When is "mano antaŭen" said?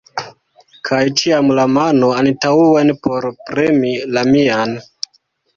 1.73-2.89